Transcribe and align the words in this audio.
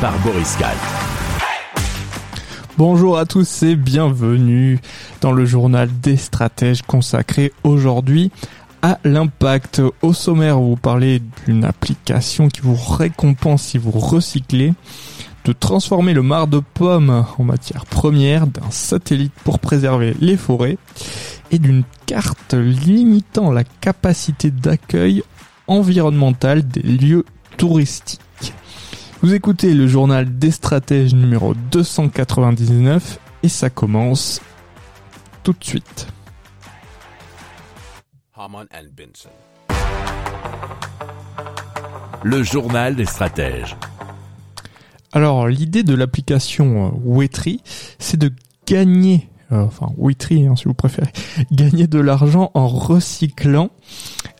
par 0.00 0.16
Boris 0.20 0.56
Gall. 0.58 0.76
Bonjour 2.76 3.18
à 3.18 3.26
tous 3.26 3.62
et 3.64 3.74
bienvenue 3.74 4.78
dans 5.20 5.32
le 5.32 5.44
journal 5.44 5.88
des 6.00 6.16
stratèges 6.16 6.82
consacré 6.82 7.52
aujourd'hui 7.64 8.30
à 8.82 8.98
l'impact. 9.02 9.82
Au 10.02 10.12
sommaire, 10.12 10.60
vous 10.60 10.76
parlez 10.76 11.20
d'une 11.46 11.64
application 11.64 12.48
qui 12.48 12.60
vous 12.60 12.76
récompense 12.76 13.62
si 13.62 13.78
vous 13.78 13.90
recyclez, 13.90 14.74
de 15.44 15.52
transformer 15.52 16.12
le 16.12 16.22
marc 16.22 16.50
de 16.50 16.60
pommes 16.60 17.24
en 17.38 17.42
matière 17.42 17.86
première, 17.86 18.46
d'un 18.46 18.70
satellite 18.70 19.34
pour 19.42 19.58
préserver 19.58 20.14
les 20.20 20.36
forêts 20.36 20.78
et 21.50 21.58
d'une 21.58 21.82
carte 22.06 22.54
limitant 22.54 23.50
la 23.50 23.64
capacité 23.64 24.50
d'accueil 24.50 25.22
environnemental 25.66 26.66
des 26.66 26.82
lieux 26.82 27.24
touristiques. 27.56 28.20
Vous 29.20 29.34
écoutez 29.34 29.74
le 29.74 29.88
journal 29.88 30.38
des 30.38 30.52
stratèges 30.52 31.12
numéro 31.12 31.52
299 31.72 33.18
et 33.42 33.48
ça 33.48 33.68
commence 33.68 34.40
tout 35.42 35.52
de 35.58 35.64
suite. 35.64 36.06
Le 42.22 42.42
journal 42.44 42.94
des 42.94 43.06
stratèges. 43.06 43.76
Alors 45.12 45.48
l'idée 45.48 45.82
de 45.82 45.94
l'application 45.96 46.86
euh, 46.86 46.90
Wetry, 47.02 47.60
c'est 47.98 48.18
de 48.18 48.30
gagner, 48.68 49.28
euh, 49.50 49.64
enfin 49.64 49.88
Wetry 49.96 50.46
hein, 50.46 50.54
si 50.54 50.66
vous 50.66 50.74
préférez, 50.74 51.10
gagner 51.50 51.88
de 51.88 51.98
l'argent 51.98 52.52
en 52.54 52.68
recyclant. 52.68 53.70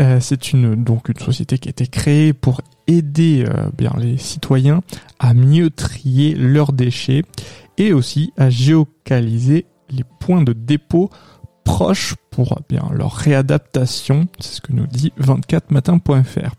Euh, 0.00 0.18
c'est 0.20 0.54
une 0.54 0.82
donc 0.82 1.10
une 1.10 1.18
société 1.18 1.58
qui 1.58 1.68
a 1.68 1.70
été 1.70 1.86
créée 1.86 2.32
pour 2.32 2.62
aider 2.86 3.44
euh, 3.48 3.70
bien 3.76 3.92
les 3.98 4.18
citoyens 4.18 4.82
à 5.18 5.34
mieux 5.34 5.70
trier 5.70 6.34
leurs 6.34 6.72
déchets 6.72 7.22
et 7.78 7.92
aussi 7.92 8.32
à 8.36 8.50
géocaliser 8.50 9.66
les 9.90 10.04
points 10.20 10.42
de 10.42 10.52
dépôt 10.52 11.10
proches 11.64 12.14
pour 12.30 12.58
eh 12.58 12.74
bien 12.74 12.88
leur 12.92 13.12
réadaptation, 13.12 14.26
c'est 14.40 14.54
ce 14.54 14.60
que 14.60 14.72
nous 14.72 14.86
dit 14.86 15.12
24matin.fr. 15.20 16.54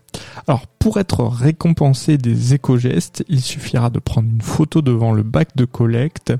Alors 0.46 0.66
pour 0.66 0.98
être 0.98 1.24
récompensé 1.24 2.16
des 2.16 2.54
éco-gestes, 2.54 3.24
il 3.28 3.40
suffira 3.40 3.90
de 3.90 3.98
prendre 3.98 4.28
une 4.28 4.40
photo 4.40 4.82
devant 4.82 5.12
le 5.12 5.22
bac 5.22 5.56
de 5.56 5.64
collecte 5.64 6.32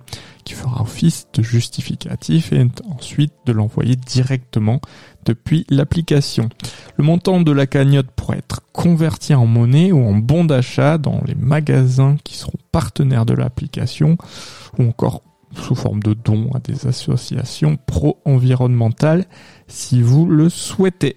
qui 0.45 0.55
fera 0.55 0.83
office 0.83 1.27
de 1.35 1.43
justificatif 1.43 2.53
et 2.53 2.67
ensuite 2.89 3.33
de 3.47 3.53
l'envoyer 3.53 3.97
directement 3.97 4.81
depuis 5.25 5.67
l'application. 5.71 6.49
Le 6.97 7.05
montant 7.05 7.41
de 7.41 7.53
la 7.53 7.67
cagnotte 7.67 8.11
pourrait 8.15 8.39
être 8.39 8.61
converti 8.73 9.35
en 9.35 9.47
monnaie 9.47 9.93
ou 9.93 10.07
en 10.07 10.15
bon 10.15 10.45
d'achat 10.45 10.99
dans 10.99 11.21
les 11.27 11.35
magasins 11.35 12.17
qui 12.25 12.37
seront 12.37 12.59
partenaires 12.73 13.27
de 13.27 13.35
l'application 13.35 14.17
ou 14.79 14.85
encore 14.89 15.23
sous 15.53 15.75
forme 15.75 16.03
de 16.03 16.15
dons 16.15 16.51
à 16.55 16.59
des 16.59 16.87
associations 16.87 17.79
pro-environnementales 17.87 19.25
si 19.69 20.03
vous 20.03 20.27
le 20.27 20.49
souhaitez. 20.49 21.17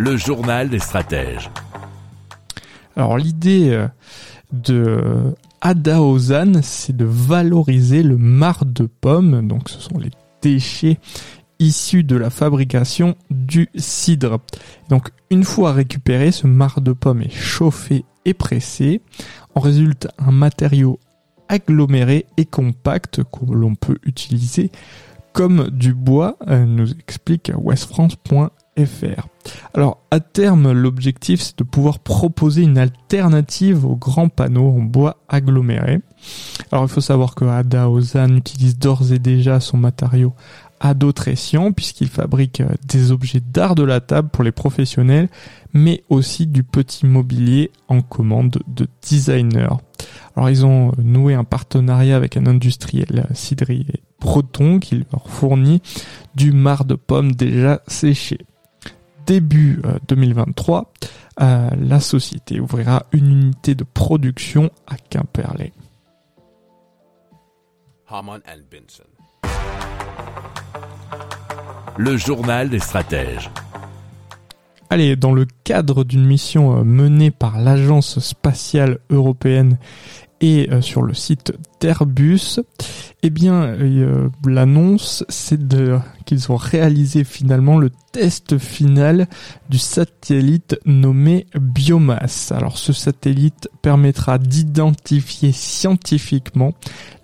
Le 0.00 0.16
journal 0.16 0.70
des 0.70 0.78
stratèges. 0.78 1.50
Alors 2.96 3.18
l'idée 3.18 3.68
euh, 3.68 3.86
de 4.50 5.34
Adaozan, 5.60 6.62
c'est 6.62 6.96
de 6.96 7.04
valoriser 7.04 8.02
le 8.02 8.16
marc 8.16 8.64
de 8.64 8.86
pomme, 8.86 9.46
donc 9.46 9.68
ce 9.68 9.78
sont 9.78 9.98
les 9.98 10.08
déchets 10.40 10.98
issus 11.58 12.02
de 12.02 12.16
la 12.16 12.30
fabrication 12.30 13.14
du 13.28 13.68
cidre. 13.74 14.40
Donc 14.88 15.10
une 15.28 15.44
fois 15.44 15.74
récupéré, 15.74 16.32
ce 16.32 16.46
marc 16.46 16.80
de 16.80 16.94
pomme 16.94 17.20
est 17.20 17.34
chauffé 17.34 18.06
et 18.24 18.32
pressé. 18.32 19.02
En 19.54 19.60
résulte 19.60 20.08
un 20.16 20.30
matériau 20.30 20.98
aggloméré 21.50 22.24
et 22.38 22.46
compact 22.46 23.22
que 23.24 23.52
l'on 23.52 23.74
peut 23.74 23.98
utiliser 24.04 24.72
comme 25.34 25.68
du 25.68 25.92
bois, 25.92 26.38
euh, 26.48 26.64
nous 26.64 26.90
explique 26.92 27.52
westfrance.fr. 27.54 28.48
Alors 29.74 29.98
à 30.10 30.20
terme, 30.20 30.72
l'objectif 30.72 31.40
c'est 31.40 31.58
de 31.58 31.64
pouvoir 31.64 31.98
proposer 31.98 32.62
une 32.62 32.78
alternative 32.78 33.84
aux 33.84 33.96
grands 33.96 34.28
panneaux 34.28 34.70
en 34.70 34.82
bois 34.82 35.18
aggloméré. 35.28 36.00
Alors 36.72 36.84
il 36.84 36.90
faut 36.90 37.00
savoir 37.00 37.34
que 37.34 37.44
Ada 37.44 37.88
Ozan 37.88 38.36
utilise 38.36 38.78
d'ores 38.78 39.12
et 39.12 39.18
déjà 39.18 39.60
son 39.60 39.76
matériau 39.76 40.34
à 40.80 40.94
d'autres 40.94 41.28
escients 41.28 41.72
puisqu'il 41.72 42.08
fabrique 42.08 42.60
euh, 42.60 42.68
des 42.88 43.12
objets 43.12 43.40
d'art 43.40 43.74
de 43.74 43.82
la 43.82 44.00
table 44.00 44.30
pour 44.30 44.44
les 44.44 44.52
professionnels 44.52 45.28
mais 45.72 46.02
aussi 46.08 46.46
du 46.46 46.62
petit 46.62 47.06
mobilier 47.06 47.70
en 47.88 48.00
commande 48.00 48.58
de 48.66 48.88
designers. 49.08 49.76
Alors 50.36 50.50
ils 50.50 50.64
ont 50.64 50.92
noué 50.98 51.34
un 51.34 51.44
partenariat 51.44 52.16
avec 52.16 52.36
un 52.36 52.46
industriel 52.46 53.26
cidrier 53.34 54.02
breton 54.20 54.78
qui 54.78 55.04
leur 55.12 55.28
fournit 55.28 55.82
du 56.34 56.52
marc 56.52 56.86
de 56.86 56.94
pommes 56.94 57.32
déjà 57.32 57.82
séché. 57.86 58.38
Début 59.30 59.80
2023, 60.08 60.92
euh, 61.40 61.70
la 61.78 62.00
société 62.00 62.58
ouvrira 62.58 63.06
une 63.12 63.30
unité 63.30 63.76
de 63.76 63.84
production 63.84 64.72
à 64.88 64.96
Quimperlé. 64.96 65.72
Le 71.96 72.16
journal 72.16 72.70
des 72.70 72.80
stratèges. 72.80 73.52
Allez, 74.92 75.14
dans 75.14 75.32
le 75.32 75.46
cadre 75.62 76.02
d'une 76.02 76.26
mission 76.26 76.80
euh, 76.80 76.82
menée 76.82 77.30
par 77.30 77.60
l'Agence 77.60 78.18
spatiale 78.18 78.98
européenne 79.10 79.78
et 80.40 80.68
euh, 80.70 80.80
sur 80.80 81.02
le 81.02 81.12
site 81.12 81.52
d'Airbus, 81.80 82.60
eh 83.22 83.30
bien, 83.30 83.62
euh, 83.62 84.28
l'annonce, 84.46 85.24
c'est 85.28 85.60
qu'ils 86.24 86.50
ont 86.50 86.56
réalisé 86.56 87.24
finalement 87.24 87.78
le 87.78 87.90
test 88.12 88.56
final 88.58 89.28
du 89.68 89.78
satellite 89.78 90.78
nommé 90.86 91.46
Biomasse. 91.54 92.52
Alors, 92.52 92.78
ce 92.78 92.92
satellite 92.92 93.68
permettra 93.82 94.38
d'identifier 94.38 95.52
scientifiquement 95.52 96.72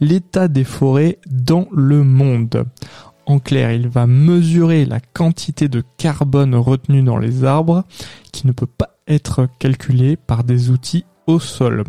l'état 0.00 0.48
des 0.48 0.64
forêts 0.64 1.18
dans 1.30 1.68
le 1.72 2.04
monde. 2.04 2.64
En 3.24 3.38
clair, 3.38 3.72
il 3.72 3.88
va 3.88 4.06
mesurer 4.06 4.84
la 4.84 5.00
quantité 5.00 5.68
de 5.68 5.82
carbone 5.96 6.54
retenue 6.54 7.02
dans 7.02 7.18
les 7.18 7.44
arbres 7.44 7.84
qui 8.30 8.46
ne 8.46 8.52
peut 8.52 8.66
pas 8.66 8.90
être 9.08 9.48
calculée 9.58 10.16
par 10.16 10.44
des 10.44 10.70
outils 10.70 11.04
au 11.26 11.40
sol. 11.40 11.84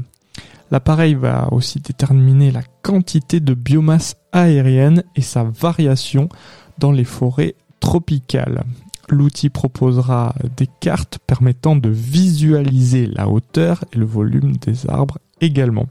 L'appareil 0.71 1.15
va 1.15 1.47
aussi 1.51 1.79
déterminer 1.79 2.51
la 2.51 2.63
quantité 2.81 3.39
de 3.39 3.53
biomasse 3.53 4.15
aérienne 4.31 5.03
et 5.15 5.21
sa 5.21 5.43
variation 5.43 6.29
dans 6.77 6.91
les 6.91 7.05
forêts 7.05 7.55
tropicales. 7.79 8.63
L'outil 9.09 9.49
proposera 9.49 10.35
des 10.57 10.67
cartes 10.81 11.19
permettant 11.25 11.77
de 11.77 11.89
visualiser 11.89 13.07
la 13.07 13.29
hauteur 13.29 13.85
et 13.93 13.97
le 13.97 14.05
volume 14.05 14.57
des 14.57 14.89
arbres 14.89 15.19
également. 15.39 15.87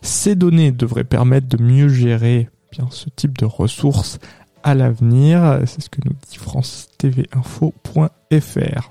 Ces 0.00 0.34
données 0.34 0.72
devraient 0.72 1.04
permettre 1.04 1.48
de 1.48 1.62
mieux 1.62 1.88
gérer 1.88 2.48
ce 2.90 3.10
type 3.14 3.36
de 3.38 3.44
ressources 3.44 4.18
à 4.62 4.74
l'avenir. 4.74 5.60
C'est 5.66 5.82
ce 5.82 5.90
que 5.90 6.00
nous 6.04 6.14
dit 6.30 6.38
France 6.38 6.88
TV 6.96 7.28
Info.fr. 7.32 8.90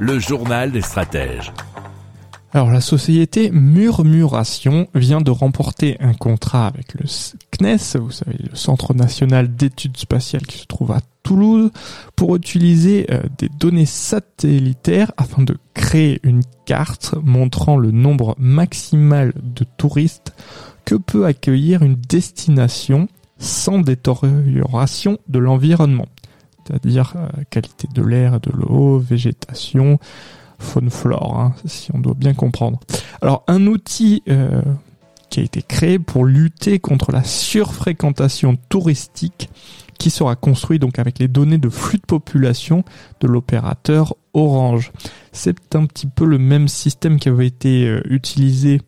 Le 0.00 0.18
journal 0.18 0.72
des 0.72 0.80
stratèges. 0.80 1.52
Alors 2.52 2.70
la 2.70 2.80
société 2.80 3.50
Murmuration 3.52 4.88
vient 4.94 5.20
de 5.20 5.30
remporter 5.30 5.96
un 6.00 6.14
contrat 6.14 6.66
avec 6.66 6.94
le 6.94 7.06
CNES, 7.06 7.98
vous 8.00 8.10
savez, 8.10 8.36
le 8.38 8.56
Centre 8.56 8.94
national 8.94 9.54
d'études 9.54 9.96
spatiales 9.96 10.46
qui 10.46 10.58
se 10.58 10.66
trouve 10.66 10.92
à 10.92 11.00
Toulouse, 11.22 11.70
pour 12.16 12.36
utiliser 12.36 13.06
euh, 13.10 13.22
des 13.38 13.48
données 13.48 13.86
satellitaires 13.86 15.12
afin 15.16 15.42
de 15.42 15.56
créer 15.74 16.20
une 16.22 16.42
carte 16.66 17.14
montrant 17.22 17.76
le 17.76 17.90
nombre 17.90 18.34
maximal 18.38 19.32
de 19.42 19.64
touristes 19.76 20.34
que 20.84 20.96
peut 20.96 21.24
accueillir 21.24 21.82
une 21.82 21.96
destination 21.96 23.08
sans 23.38 23.78
détérioration 23.78 25.18
de 25.28 25.38
l'environnement, 25.38 26.06
c'est-à-dire 26.66 27.14
euh, 27.16 27.42
qualité 27.50 27.88
de 27.92 28.02
l'air, 28.02 28.40
de 28.40 28.50
l'eau, 28.52 28.98
végétation, 28.98 29.98
faune 30.58 30.90
flore, 30.90 31.38
hein, 31.38 31.54
si 31.64 31.90
on 31.94 31.98
doit 31.98 32.14
bien 32.14 32.34
comprendre. 32.34 32.80
Alors 33.20 33.44
un 33.48 33.66
outil 33.66 34.22
euh, 34.28 34.62
qui 35.30 35.40
a 35.40 35.42
été 35.42 35.62
créé 35.62 35.98
pour 35.98 36.24
lutter 36.24 36.78
contre 36.78 37.12
la 37.12 37.24
surfréquentation 37.24 38.56
touristique 38.68 39.50
qui 39.98 40.10
sera 40.10 40.34
construit 40.36 40.78
donc 40.78 40.98
avec 40.98 41.18
les 41.18 41.28
données 41.28 41.58
de 41.58 41.68
flux 41.68 41.98
de 41.98 42.06
population 42.06 42.84
de 43.20 43.28
l'opérateur 43.28 44.14
Orange. 44.32 44.92
C'est 45.32 45.76
un 45.76 45.86
petit 45.86 46.08
peu 46.08 46.24
le 46.24 46.38
même 46.38 46.66
système 46.66 47.18
qui 47.18 47.28
avait 47.28 47.46
été 47.46 47.86
euh, 47.86 48.00
utilisé 48.06 48.80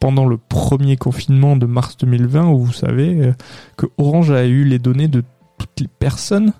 pendant 0.00 0.26
le 0.26 0.38
premier 0.38 0.96
confinement 0.96 1.56
de 1.56 1.66
mars 1.66 1.96
2020 1.98 2.48
où 2.48 2.58
vous 2.58 2.72
savez 2.72 3.32
que 3.78 3.86
Orange 3.96 4.30
a 4.32 4.44
eu 4.44 4.64
les 4.64 4.78
données 4.78 5.08
de 5.08 5.22
toutes 5.58 5.80
les 5.80 5.88
personnes 5.88 6.52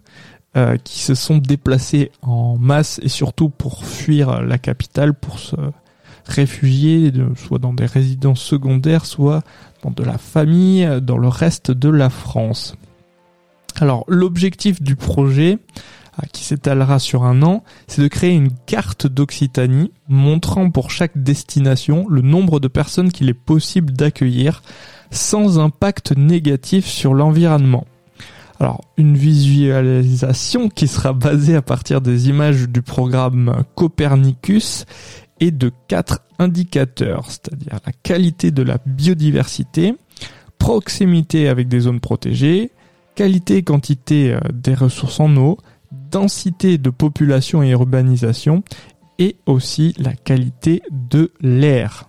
euh, 0.56 0.76
qui 0.76 1.00
se 1.00 1.14
sont 1.14 1.38
déplacés 1.38 2.10
en 2.22 2.56
masse 2.58 3.00
et 3.02 3.08
surtout 3.08 3.48
pour 3.48 3.84
fuir 3.84 4.42
la 4.42 4.58
capitale, 4.58 5.14
pour 5.14 5.38
se 5.38 5.56
réfugier, 6.26 7.12
soit 7.36 7.58
dans 7.58 7.74
des 7.74 7.86
résidences 7.86 8.40
secondaires, 8.40 9.04
soit 9.04 9.42
dans 9.82 9.90
de 9.90 10.02
la 10.02 10.18
famille, 10.18 10.88
dans 11.02 11.18
le 11.18 11.28
reste 11.28 11.70
de 11.70 11.88
la 11.88 12.08
France. 12.08 12.76
Alors 13.80 14.04
l'objectif 14.08 14.80
du 14.80 14.96
projet, 14.96 15.58
euh, 16.22 16.26
qui 16.32 16.44
s'étalera 16.44 17.00
sur 17.00 17.24
un 17.24 17.42
an, 17.42 17.64
c'est 17.88 18.02
de 18.02 18.08
créer 18.08 18.32
une 18.32 18.52
carte 18.66 19.08
d'Occitanie 19.08 19.90
montrant 20.08 20.70
pour 20.70 20.92
chaque 20.92 21.20
destination 21.20 22.06
le 22.08 22.22
nombre 22.22 22.60
de 22.60 22.68
personnes 22.68 23.10
qu'il 23.10 23.28
est 23.28 23.34
possible 23.34 23.92
d'accueillir 23.92 24.62
sans 25.10 25.58
impact 25.58 26.16
négatif 26.16 26.86
sur 26.86 27.14
l'environnement. 27.14 27.84
Alors, 28.60 28.82
une 28.96 29.16
visualisation 29.16 30.68
qui 30.68 30.86
sera 30.86 31.12
basée 31.12 31.56
à 31.56 31.62
partir 31.62 32.00
des 32.00 32.28
images 32.28 32.68
du 32.68 32.82
programme 32.82 33.64
Copernicus 33.74 34.86
et 35.40 35.50
de 35.50 35.72
quatre 35.88 36.20
indicateurs, 36.38 37.24
c'est-à-dire 37.28 37.80
la 37.84 37.92
qualité 37.92 38.50
de 38.50 38.62
la 38.62 38.78
biodiversité, 38.86 39.94
proximité 40.58 41.48
avec 41.48 41.68
des 41.68 41.80
zones 41.80 42.00
protégées, 42.00 42.70
qualité 43.14 43.56
et 43.56 43.62
quantité 43.62 44.32
euh, 44.32 44.40
des 44.52 44.74
ressources 44.74 45.20
en 45.20 45.36
eau, 45.36 45.58
densité 45.90 46.78
de 46.78 46.90
population 46.90 47.62
et 47.62 47.70
urbanisation, 47.70 48.62
et 49.18 49.36
aussi 49.46 49.94
la 49.98 50.14
qualité 50.14 50.82
de 50.90 51.32
l'air. 51.40 52.08